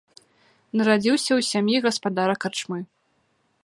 Нарадзіўся 0.79 1.27
ў 1.35 1.41
сям'і 1.51 1.75
гаспадара 1.87 2.35
карчмы. 2.47 2.79